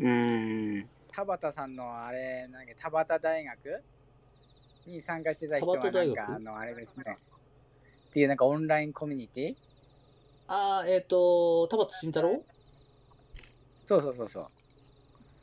[0.00, 0.88] うん。
[1.10, 3.84] 田畑さんのあれ、なんだっけ、田畑大学？
[4.86, 7.04] に参加してた人はなんか、あの、あれですね。
[7.08, 9.54] っていうなんかオンラインコミュニティ？
[10.46, 12.42] ああ、えっ、と、田畑慎太郎？
[13.84, 14.46] そうそうそうそう。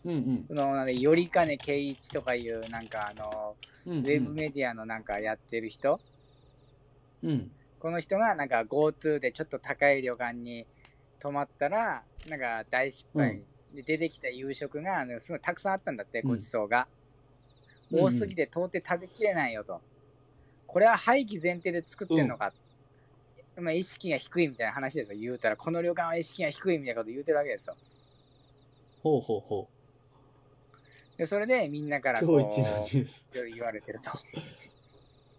[0.06, 0.46] うんうん。
[0.48, 6.02] その、なんで、よりかね圭一とかいう、なんかあの、うんうん、ウェブメディアのなんかやってる人、
[7.22, 7.52] うん。
[7.80, 10.66] この人がなんか GoTo でちょっと高い旅館に
[11.20, 13.44] 泊まったら、なんか大失敗、
[13.76, 16.80] で出てきた夕食があのすごいたくさんあったんだって、うんごちそうが。
[16.80, 17.06] うんうん
[17.92, 19.80] 多すぎて到底食べきれないよと。
[20.66, 22.52] これは廃棄前提で作ってんのか。
[23.58, 25.20] まあ意識が低いみたいな話ですよ。
[25.20, 27.78] 言うたら、この旅館は意識が低いみたいなこと言うてるわけですよ。
[29.04, 29.70] ほうほうほ
[31.16, 32.14] で、それでみんなかう。
[32.14, 32.38] らこう。
[32.38, 34.12] 言われてると。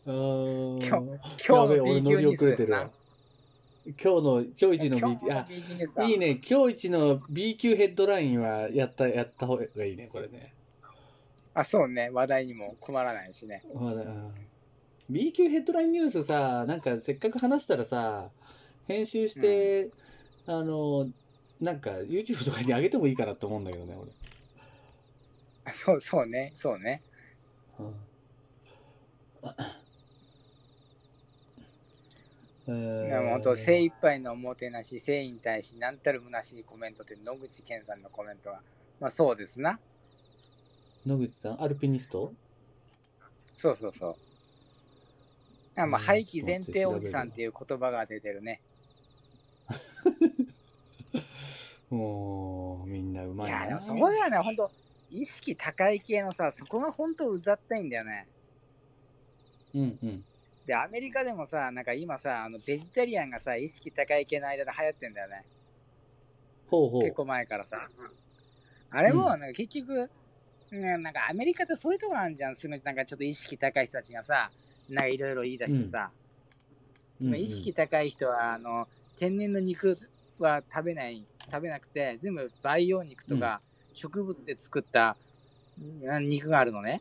[0.06, 2.90] 今や今日の B 級乗りニュースですな。
[3.86, 5.46] 今日の、今日一の B 級、あ、
[6.06, 6.40] いいね。
[6.48, 10.52] 今日一の B 級ヘッドラインはやった、やった方がいいね、これね。
[11.54, 12.10] あ、そうね。
[12.10, 13.62] 話題にも困らないしね。
[13.72, 14.34] うん
[15.08, 18.30] B 級ヘッドラインニュースさ、なんかせっかく話したらさ、
[18.88, 19.90] 編集して、
[20.46, 21.08] あの、
[21.60, 24.10] なんか YouTube とかに上げてもいいかなと思うんだけどね、俺。
[25.64, 26.50] あそう、そうね。
[26.56, 27.02] そうね。
[27.78, 27.94] うん
[32.66, 38.60] 本当、精一杯のおもてなし、誠意に対し、何たる虚しいコメントって野口健さんのコメントは、
[38.98, 39.78] まあそうですな。
[41.06, 42.32] 野口さん、アルピニスト？
[43.56, 44.16] そうそうそう。
[45.80, 48.60] あまあ、うん廃棄前提おじさんっていう言葉が出てるね。
[51.88, 53.58] もう、みんなうまいな。
[53.58, 54.72] いや、でもそこだよね、本当
[55.10, 58.26] 意識高い系のさ、そこが本当うざったいんだよね。
[59.74, 60.24] うんうん。
[60.66, 65.44] で、アメリカでもさ、なんか今さ、あのベジタリアンがさ、意識高い系の間で流行ってんだよね。
[66.68, 67.02] ほうほう。
[67.02, 67.88] 結構前からさ。
[68.90, 70.10] あれも、うんなんか結局、
[70.72, 72.56] ねなんかアメリカってそういうとこあるじゃん。
[72.56, 74.50] すごい、なんかちょっと意識高い人たちがさ、
[74.88, 76.26] なんかいろいろ言い出してさ、うんうん
[77.34, 78.86] 意識高い人は、あの、
[79.16, 79.96] 天然の肉
[80.38, 83.58] は食べない、食べなくて、全部培養肉とか、
[83.94, 85.16] 植物で作った
[86.02, 87.00] うん肉があるのね。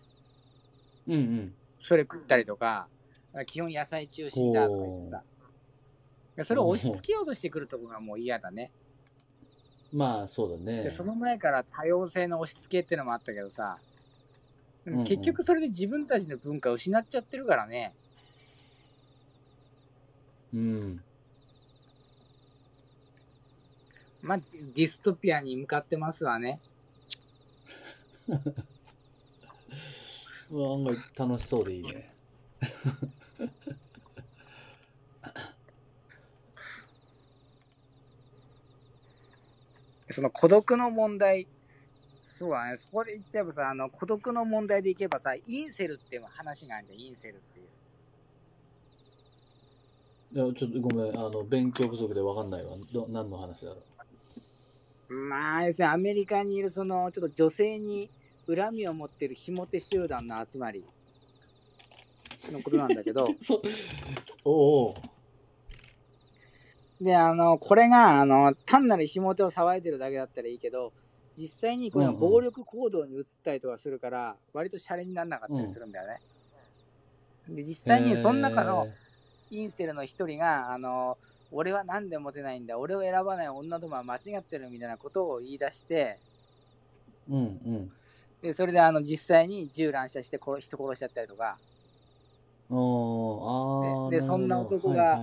[1.07, 1.53] うんうん。
[1.77, 2.87] それ食ったりとか、
[3.43, 5.23] 基本野菜中心だとか言ってさ。
[6.43, 8.71] それを押し付けようとしてくるとこがもう嫌だね。
[9.93, 10.89] まあ、そうだねで、。
[10.89, 13.77] その前から多様性の押し付けってのもあったけどさ、
[14.85, 17.93] 結局それで自分たちの文化を失っちゃってるからね。
[20.53, 21.01] うん。
[24.21, 26.59] まあ、ディストピアに向かってますわね。
[30.51, 32.11] うわ案外楽しそうでいいね。
[40.09, 41.47] その孤独の問題、
[42.21, 47.65] そうだね、そこで言っちゃえばさ、あの孤独の問題でいけばさ、インセルっていう話があるじゃん、インセルっていう。
[50.35, 52.71] いや、ちょっとごめん、あの、勉強不足でわかんないわ。
[52.93, 53.81] ど何の話だろ
[55.07, 58.09] まあ、要するにアメリカにいるその、ちょっと女性に
[58.47, 60.85] 恨みを持ってるひも手集団の集まり
[62.51, 63.43] のことなんだけど、 う。
[63.43, 63.61] そ
[64.43, 64.93] おうおう。
[67.03, 70.93] で、あの、これが、あの、単なるひも手を騒いでるだけだったらいいけど、
[71.37, 76.21] 実際にこれがうんうん暴力行動に移ったりとかするから、割とシャレにならなかったりするんだよね。
[77.49, 78.87] で、実際にその中の
[79.49, 81.17] インセルの一人が、あの、
[81.51, 86.19] 俺は何でモテないんだ、俺を選ばない女どもは間違ってるみたいなことを言い出して、
[87.29, 87.45] えーうんう
[87.79, 87.91] ん。
[88.41, 91.59] で、それであの、実際に銃乱射して殺人殺しちゃったりとか、
[92.69, 95.19] おーあーででそんな男が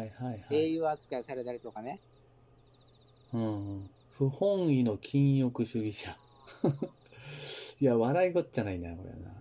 [0.51, 2.01] 英雄扱いされたりとかね。
[3.35, 3.45] うんう
[3.79, 6.17] ん、不本意の禁欲主義者。
[7.81, 9.33] いや、笑いごっちゃないんだよ、これな。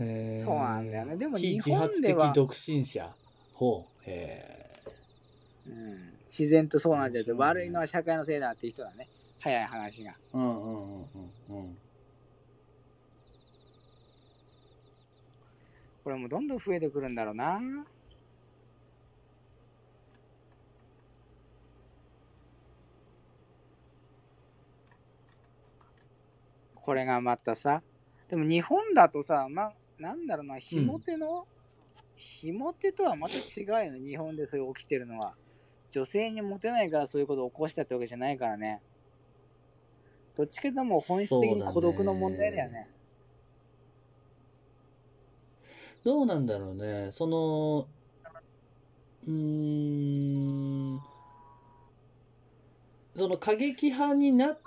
[0.00, 3.14] へーそうなんだよねでも日本では発的独身者。
[3.54, 4.10] ほう。
[4.10, 4.44] へ
[5.66, 9.08] うん、自然とそうなっちゃ悪いのは社会のせいだっていう人だね。
[9.38, 10.16] 早い話が。
[10.32, 11.27] うんうんうんうん。
[16.08, 17.60] これもどんどん増えてくるんだろうな。
[26.74, 27.82] これがまたさ、
[28.30, 31.46] でも日本だとさ、ま、なんだろうな、ひも手の、
[32.16, 35.34] ひも手とはまた違うよね、日本でそれ起きてるのは。
[35.90, 38.80] 女性にモテないからそういうことを起こしたってわけじゃないからね。
[40.38, 42.88] どっちかともう本質的に孤独の問題だよね。
[46.04, 47.12] どうなんだろうね。
[47.12, 47.92] その、
[49.22, 49.30] うー
[50.96, 51.04] ん、
[53.14, 54.62] その過激派になっ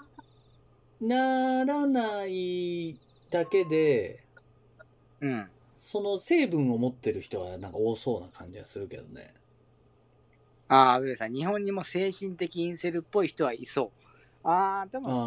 [1.01, 4.25] ならないだけで、
[5.21, 5.51] うん。
[5.75, 9.33] その成分を持ってる人はなんか多そうな感じがするけどね。
[10.67, 13.93] ああ、上さん、日本にも精神的インセルっぽい人はいそ
[14.43, 14.47] う。
[14.47, 15.23] ああ、であも、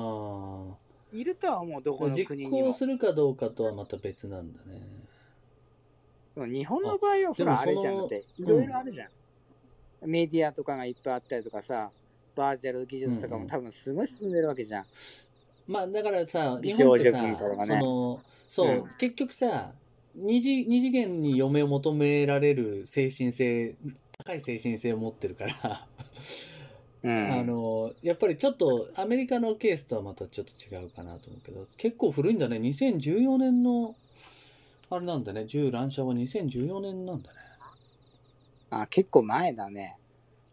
[0.81, 0.95] あ。
[1.11, 2.67] いるとは思う、どこの実国にも。
[2.67, 5.04] 行するかどうかとはまた別なんだね。
[6.37, 7.97] 日本の場合は、ほら、あれじゃん。
[7.97, 9.09] だって、いろいろあるじゃん。
[10.07, 11.91] メディアとかがいっぱいあったりとかさ、
[12.35, 14.85] バーチャル技術とかも多分すごい進んでるわけじゃん。
[15.67, 19.73] まあだからさ、美日本ってさ、ねその、そう、うん結局さ、
[20.15, 23.75] 二次二次元に嫁を求められる精神性、
[24.19, 25.87] 高い精神性を持ってるから、
[27.03, 27.19] うん。
[27.19, 32.59] あの、やっぱりちょっとアメリカのケースとはまたちょっと違うかなと思うけど、結構古いんだね。
[32.59, 33.95] 2014年の、
[34.91, 37.39] あれなんだね、銃乱射は2014年なんだね。
[38.71, 39.97] あ、結構前だね。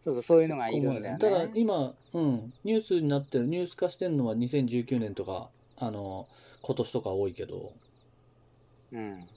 [0.00, 1.18] そうそう、そういうのがいるんだよね。
[1.18, 6.28] ただ今、うん、ニュースになってる、ニュース化してるのは2019年とか、あの、
[6.62, 7.72] 今年とか多いけど、
[8.92, 9.28] うん。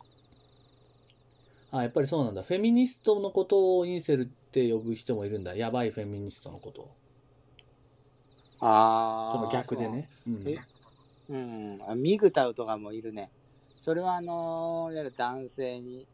[1.71, 2.43] あ、やっぱりそうなんだ。
[2.43, 5.55] フェミニストのことをインセルって呼ぶ人もいるんだ。
[5.55, 6.91] やばいフェミニストのことを。
[8.61, 9.37] ああ。
[9.37, 10.09] その逆でね。
[10.27, 10.57] うんえ？
[11.29, 11.79] うん。
[11.87, 13.29] あミグタウとかもいるね。
[13.77, 16.09] それはあのーいわゆる男性に、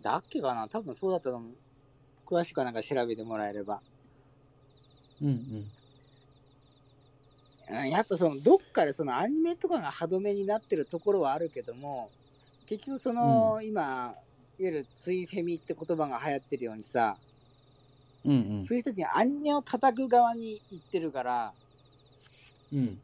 [0.00, 0.68] だっけかな？
[0.68, 1.58] 多分そうだったと思う。
[2.26, 3.82] 詳しくはなんか調べてもらえれば。
[5.20, 5.72] うんうん。
[7.68, 12.12] うんやっぱその、どっかでそのアニメとかが歯止めになってるところはあるけども、
[12.66, 13.82] 結局その、今、
[14.58, 17.20] いわゆるツイフェミって言葉が流行ってるようにさ、
[18.24, 18.68] うんうん。
[18.68, 21.54] そういう人たちにアニメを叩く側に行ってるから、
[22.72, 23.02] うん。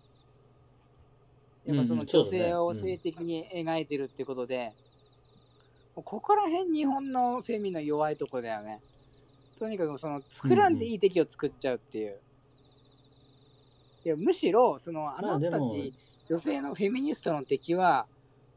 [1.68, 4.72] やっぱその女性を性的に描いてるってことで、
[5.94, 8.80] ここら辺日本のフェミの弱いとこだよね。
[9.58, 12.18] とにかくその作らんでいい敵を作っちゃうっていう。
[14.06, 15.92] いやむしろそのあなたたち
[16.26, 18.06] 女性のフェミニストの敵は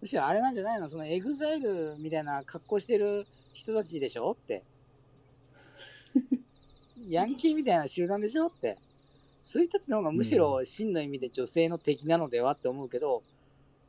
[0.01, 0.87] むしろあれなんじゃないの？
[0.87, 4.31] その EXILE みたいな格好してる人たちでしょ？
[4.31, 4.63] って。
[7.09, 8.47] ヤンキーみたいな集団でしょ？
[8.47, 8.77] って。
[9.43, 13.23] そういう人たちの方がむしろ真の意味で女性の敵なのではって思うけど、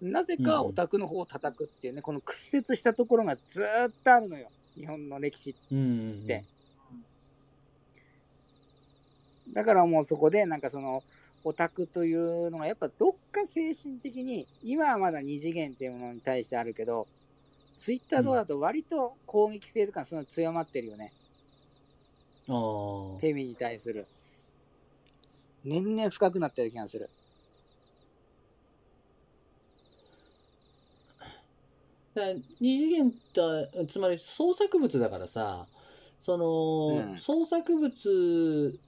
[0.00, 4.48] なぜかオタクの方を叩くっていうね、この屈折したところがずーっとあるのよ。
[4.74, 6.26] 日本の歴史うんうん。
[6.26, 6.44] で
[9.52, 11.02] だからもうそこでなんかその
[11.44, 17.06] オタクというのがやっぱどっか精神的に今はまだ二次元っていうものに対してあるけど
[17.76, 21.12] ツイッターとかだと割と攻撃性とかその強まってるよね、
[22.48, 22.54] ああ。
[22.54, 24.06] フェミに対する
[25.64, 27.12] 年々深くなってる気がする。
[32.14, 33.12] だ二次元っ
[33.72, 35.70] て、つまり創作物だからさ、
[36.20, 37.20] その、うん。
[37.20, 38.78] 創作物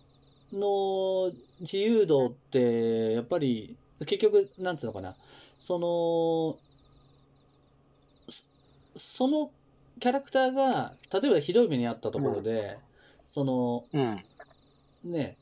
[0.52, 5.18] の自由度って、やっぱり、結局、なんつうのかな、
[5.58, 6.62] その、
[8.28, 8.44] そ
[8.96, 9.54] その
[10.00, 12.82] キャラクターが、例えばひどい目にあったところで、
[13.26, 14.28] その、うん。
[15.04, 15.38] ね、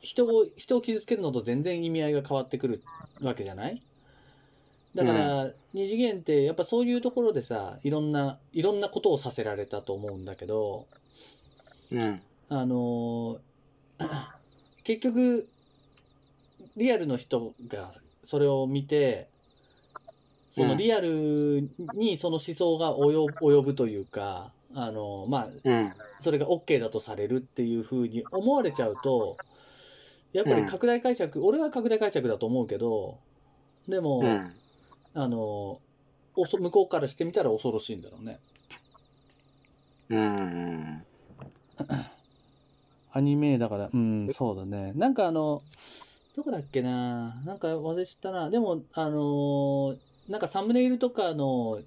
[0.00, 2.82] 人を、人を傷つけるのと全然意味合いが変わってくる
[3.20, 3.82] わけじゃない？
[4.94, 10.86] だから、二次元ってやっぱそういうところでさ、いろんな、いろんなことをさせられたと思うんだけど、
[11.92, 12.20] うん。
[12.48, 13.38] あのー
[14.84, 15.48] 結局、
[16.76, 19.28] リアルの人がそれを見て、
[20.50, 25.92] そのリアルにその思想が及ぶ及ぶというか、あのーまあ、うん。
[26.18, 29.36] それが OK だとされるっていうふうに思われちゃうと、
[30.36, 33.18] やっぱり拡大解釈、俺は拡大解釈だと思うけど、
[33.88, 34.52] でも、うん
[35.14, 35.80] あの、
[36.36, 38.38] おそ向こうからしてみたら恐ろしいんだろうね。
[40.10, 41.02] うん
[43.12, 44.92] アニメだから、うん、そうだね。
[44.94, 45.62] なんかあの、
[46.36, 48.50] どこだっけな、なんか忘れちゃったな。
[48.50, 51.80] でも、あのーなんかサムネイルとかの、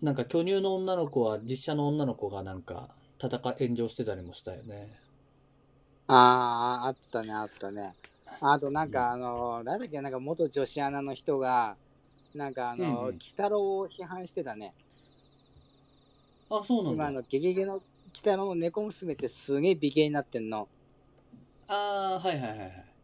[0.00, 2.88] なんか巨乳の女の子は、実写の女の子がなんか、
[3.22, 5.03] 戦い、炎上してたりもしたよね。
[6.06, 7.94] ああ、あったね、あったね。
[8.40, 11.78] あと、なんか、あの、なんだっけ、なんか元女子アナの人が、
[12.34, 14.74] なんか、あの、鬼太郎を批判してたね。
[16.50, 17.04] あ、そうなんだ。
[17.04, 17.82] 今、あの、ゲゲゲの鬼
[18.16, 20.68] 太郎の猫娘ってすげえ美形になってんの。
[21.66, 22.94] ああ、はいはいはいはい。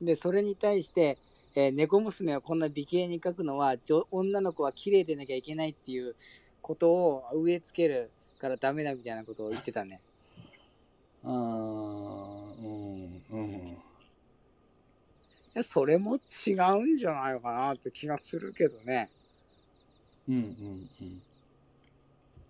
[0.00, 1.18] で、それに対して、
[1.54, 6.16] えー猫娘をこんな美形に描くのは、女女の子は綺麗でなきゃいけないっていう
[6.62, 10.02] ことを植え付けるからダメだみたいなことを言ってたね。
[11.24, 13.36] ああ、うん、う
[15.60, 15.62] ん。
[15.62, 19.10] それも違うんじゃないかなって気がするけどね。
[20.28, 21.22] うん、うん、うん。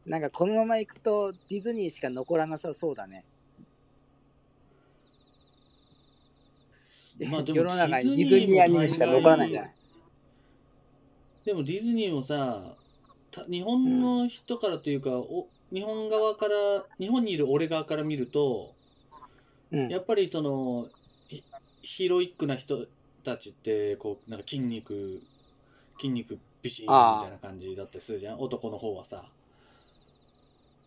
[0.06, 3.24] なんかこのまま行くとディズニーしか残らなさそうだね。
[7.30, 9.74] まあでも世の中にディズニーアニメしか残らないんじゃない
[11.44, 12.76] でもディズニーもさ、
[13.30, 18.74] た日本の人からというか、お日本側から、日本にいる俺側から見ると、
[19.70, 20.88] うんやっぱりその、
[21.80, 22.86] ヒロイックな人
[23.24, 25.22] たちって、こう、なんか筋肉、
[25.96, 29.24] 筋肉ビシーンみたいな感じだったりするじゃん、男の方はさ。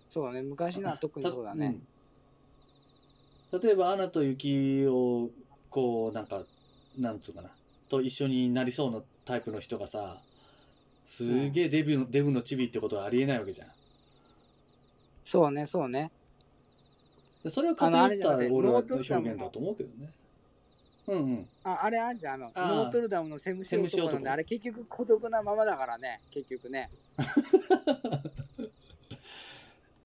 [0.09, 1.65] そうだね、昔のは特にそうだね。
[1.67, 1.87] うん
[3.61, 5.29] 例えば、アナと雪を、
[5.69, 6.43] こう、なんか、
[6.97, 7.51] なんつうかな、
[7.89, 10.19] と一緒になりそうなタイプの人がさ、
[11.05, 13.67] すげえデブの、デブのチビってことはありえないわけじゃん。
[15.25, 16.11] そうね、そうね。
[17.43, 20.09] でそれは偏ったじゃなくて俺は表ノートルダム現だと思うけどね。
[21.07, 21.47] うんうん。
[21.63, 26.89] ああれあんじゃん、あの、ノートルダムのセムシ男なんで、あれ結局孤独なままだからね、結局ね。